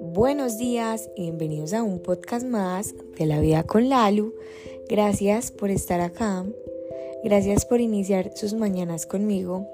[0.00, 4.34] Buenos días y bienvenidos a un podcast más de la vida con Lalu.
[4.88, 6.44] Gracias por estar acá.
[7.22, 9.66] Gracias por iniciar sus mañanas conmigo.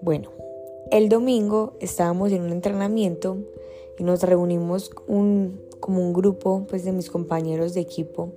[0.00, 0.30] Bueno,
[0.90, 3.38] el domingo estábamos en un entrenamiento
[3.98, 8.32] y nos reunimos un, como un grupo pues, de mis compañeros de equipo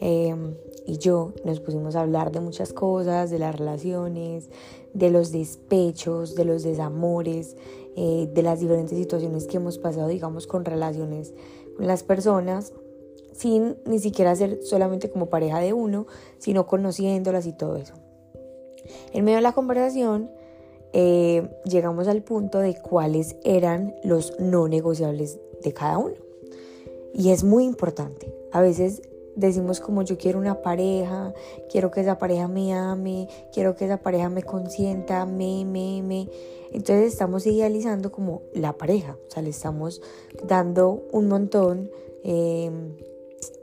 [0.00, 0.54] em,
[0.86, 4.50] y yo nos pusimos a hablar de muchas cosas, de las relaciones,
[4.94, 7.56] de los despechos, de los desamores,
[7.96, 11.34] eh, de las diferentes situaciones que hemos pasado, digamos, con relaciones
[11.76, 12.72] con las personas,
[13.32, 16.06] sin ni siquiera ser solamente como pareja de uno,
[16.38, 17.94] sino conociéndolas y todo eso.
[19.12, 20.30] En medio de la conversación,
[20.92, 26.14] eh, llegamos al punto de cuáles eran los no negociables de cada uno.
[27.12, 28.32] Y es muy importante.
[28.52, 29.02] A veces
[29.36, 31.32] decimos como yo quiero una pareja,
[31.70, 36.28] quiero que esa pareja me ame, quiero que esa pareja me consienta, me, me, me.
[36.72, 40.02] Entonces estamos idealizando como la pareja, o sea, le estamos
[40.46, 41.90] dando un montón
[42.22, 42.96] em,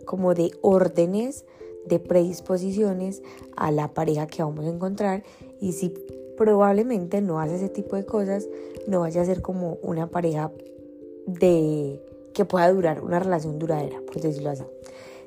[0.06, 1.46] como de órdenes,
[1.86, 3.22] de predisposiciones
[3.56, 5.24] a la pareja que vamos a encontrar
[5.60, 5.94] y si
[6.38, 8.48] probablemente no hace ese tipo de cosas,
[8.88, 10.52] no vaya a ser como una pareja
[11.26, 12.02] de
[12.34, 14.64] que pueda durar una relación duradera, por decirlo así.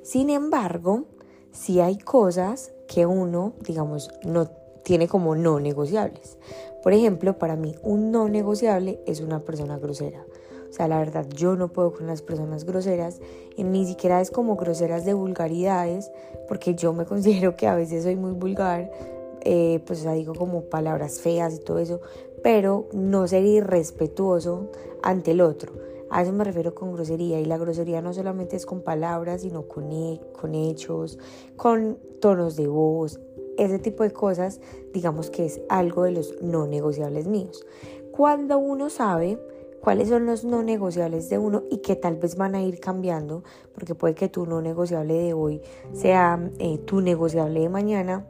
[0.05, 1.05] Sin embargo,
[1.51, 4.51] si hay cosas que uno, digamos, no
[4.83, 6.37] tiene como no negociables.
[6.83, 10.23] Por ejemplo, para mí un no negociable es una persona grosera.
[10.69, 13.19] O sea, la verdad, yo no puedo con las personas groseras
[13.57, 16.11] y ni siquiera es como groseras de vulgaridades,
[16.49, 18.93] porque yo me considero que a veces soy muy vulgar,
[19.41, 22.03] eh, pues o digo como palabras feas y todo eso,
[22.43, 24.71] pero no ser irrespetuoso
[25.03, 25.94] ante el otro.
[26.15, 29.67] A eso me refiero con grosería y la grosería no solamente es con palabras, sino
[29.67, 29.91] con,
[30.31, 31.19] con hechos,
[31.57, 33.19] con tonos de voz,
[33.59, 34.61] ese tipo de cosas,
[34.93, 37.67] digamos que es algo de los no negociables míos.
[38.13, 39.41] Cuando uno sabe
[39.81, 43.43] cuáles son los no negociables de uno y que tal vez van a ir cambiando,
[43.75, 45.63] porque puede que tu no negociable de hoy
[45.95, 48.25] sea eh, tu negociable de mañana,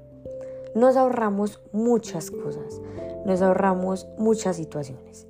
[0.74, 2.80] nos ahorramos muchas cosas,
[3.26, 5.26] nos ahorramos muchas situaciones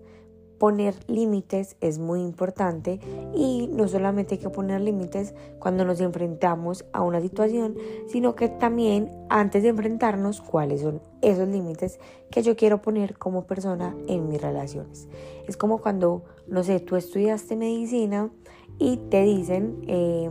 [0.59, 3.01] poner límites es muy importante
[3.35, 7.77] y no solamente hay que poner límites cuando nos enfrentamos a una situación,
[8.09, 11.99] sino que también antes de enfrentarnos cuáles son esos límites
[12.31, 15.09] que yo quiero poner como persona en mis relaciones.
[15.47, 18.31] Es como cuando, no sé, tú estudiaste medicina
[18.79, 20.31] y te dicen, eh,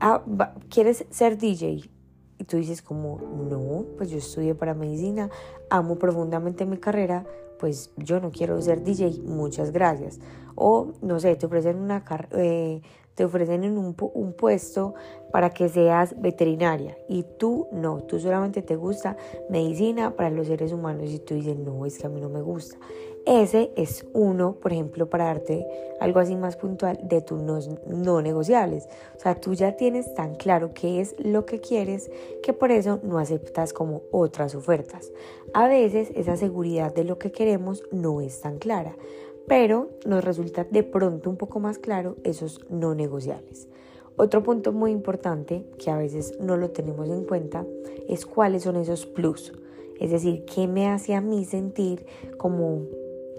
[0.00, 0.22] ah,
[0.68, 1.90] ¿quieres ser DJ?
[2.38, 5.30] Y tú dices como, no, pues yo estudié para medicina,
[5.70, 7.24] amo profundamente mi carrera,
[7.62, 10.18] pues yo no quiero ser DJ, muchas gracias.
[10.56, 12.82] O no sé, te ofrecen una eh,
[13.14, 14.94] te ofrecen un, un puesto
[15.30, 19.16] para que seas veterinaria y tú no, tú solamente te gusta
[19.48, 22.42] medicina para los seres humanos y tú dices, no, es que a mí no me
[22.42, 22.76] gusta.
[23.24, 25.64] Ese es uno, por ejemplo, para darte
[26.00, 27.40] algo así más puntual de tus
[27.86, 28.88] no, negociables.
[29.16, 32.10] O sea, tú ya tienes tan claro qué es lo que quieres
[32.42, 35.12] que por eso no aceptas como otras ofertas.
[35.54, 38.96] A veces esa seguridad de lo que queremos no es tan clara,
[39.46, 43.68] pero nos resulta de pronto un poco más claro esos no negociables.
[44.16, 47.64] Otro punto muy importante que a veces no lo tenemos en cuenta
[48.08, 49.52] es cuáles son esos plus.
[50.00, 52.04] Es decir, qué me hace a mí sentir
[52.36, 52.82] como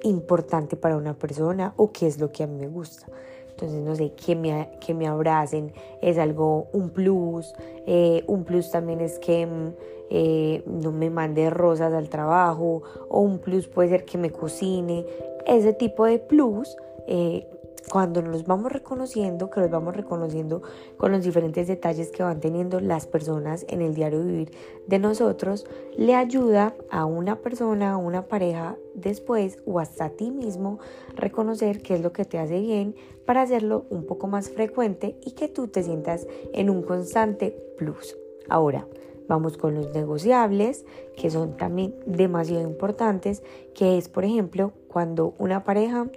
[0.04, 3.08] importante para una persona o qué es lo que a mí me gusta.
[3.50, 7.54] Entonces, no sé, que me, que me abracen es algo, un plus.
[7.86, 9.74] Eh, un plus también es que mm,
[10.10, 12.82] eh, no me mande rosas al trabajo.
[13.10, 15.06] O un plus puede ser que me cocine.
[15.46, 16.76] Ese tipo de plus
[17.08, 17.48] eh,
[17.90, 20.62] cuando nos vamos reconociendo, que los vamos reconociendo
[20.98, 24.52] con los diferentes detalles que van teniendo las personas en el diario vivir
[24.88, 25.66] de nosotros,
[25.98, 30.80] le ayuda a una persona, a una pareja después o hasta a ti mismo
[31.16, 32.96] reconocer qué es lo que te hace bien
[33.26, 38.18] para hacerlo un poco más frecuente y que tú te sientas en un constante plus.
[38.50, 38.88] Ahora,
[39.28, 40.86] Vamos con los negociables,
[41.16, 46.08] que son también demasiado importantes, que es, por ejemplo, cuando una pareja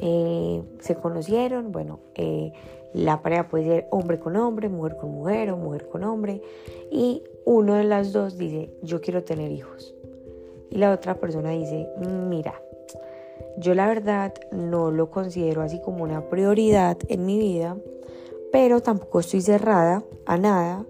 [0.00, 2.52] eh, se conocieron, bueno, eh,
[2.92, 6.42] la pareja puede ser hombre con hombre, mujer con mujer o mujer con hombre,
[6.90, 9.94] y uno de las dos dice, yo quiero tener hijos.
[10.70, 11.88] Y la otra persona dice,
[12.28, 12.60] mira,
[13.58, 17.76] yo la verdad no lo considero así como una prioridad en mi vida,
[18.52, 20.84] pero tampoco estoy cerrada a nada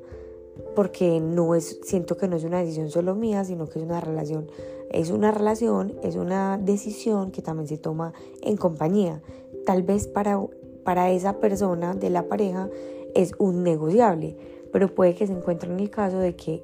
[0.75, 4.01] porque no es, siento que no es una decisión solo mía, sino que es una
[4.01, 4.51] relación,
[4.91, 8.13] es una relación, es una decisión que también se toma
[8.43, 9.23] en compañía.
[9.65, 10.41] Tal vez para,
[10.85, 12.69] para esa persona de la pareja
[13.15, 14.37] es un negociable,
[14.73, 16.63] pero puede que se encuentre en el caso de que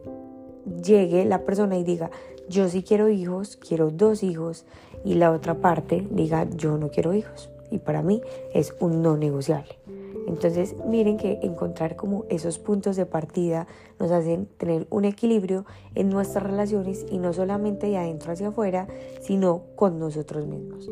[0.83, 2.11] llegue la persona y diga,
[2.49, 4.65] yo sí quiero hijos, quiero dos hijos
[5.05, 7.51] y la otra parte diga yo no quiero hijos.
[7.71, 8.21] Y para mí
[8.53, 9.79] es un no negociable.
[10.27, 13.67] Entonces miren que encontrar como esos puntos de partida
[13.99, 15.65] nos hacen tener un equilibrio
[15.95, 18.87] en nuestras relaciones y no solamente de adentro hacia afuera,
[19.21, 20.91] sino con nosotros mismos.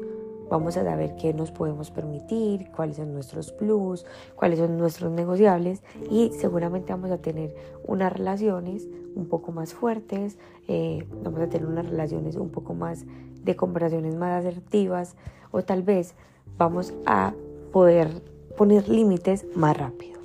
[0.51, 4.05] Vamos a saber qué nos podemos permitir, cuáles son nuestros plus,
[4.35, 5.81] cuáles son nuestros negociables
[6.11, 7.55] y seguramente vamos a tener
[7.85, 13.05] unas relaciones un poco más fuertes, eh, vamos a tener unas relaciones un poco más
[13.45, 15.15] de conversaciones más asertivas
[15.53, 16.17] o tal vez
[16.59, 17.33] vamos a
[17.73, 18.23] poder
[18.57, 20.21] poner límites más rápido.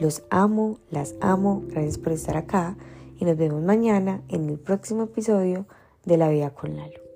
[0.00, 2.76] Los amo, las amo, gracias por estar acá
[3.18, 5.66] y nos vemos mañana en el próximo episodio
[6.04, 7.11] de La Vida con Lalo.